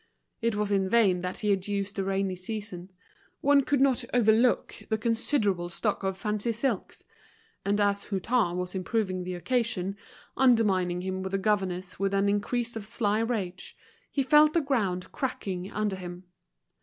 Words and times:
It 0.41 0.55
was 0.55 0.71
in 0.71 0.89
vain 0.89 1.19
that 1.19 1.37
he 1.37 1.51
adduced 1.53 1.93
the 1.95 2.03
rainy 2.03 2.35
season; 2.35 2.89
one 3.41 3.61
could 3.61 3.79
not 3.79 4.03
overlook 4.15 4.73
the 4.89 4.97
considerable 4.97 5.69
stock 5.69 6.01
of 6.01 6.17
fancy 6.17 6.53
silks; 6.53 7.03
and 7.63 7.79
as 7.79 8.05
Hutin 8.05 8.57
was 8.57 8.73
improving 8.73 9.21
the 9.23 9.35
occasion, 9.35 9.95
undermining 10.35 11.01
him 11.01 11.21
with 11.21 11.33
the 11.33 11.37
governors 11.37 11.99
with 11.99 12.15
an 12.15 12.29
increase 12.29 12.75
of 12.75 12.87
sly 12.87 13.19
rage, 13.19 13.77
he 14.09 14.23
felt 14.23 14.53
the 14.53 14.61
ground 14.61 15.11
cracking 15.11 15.71
under 15.71 15.95
him. 15.95 16.23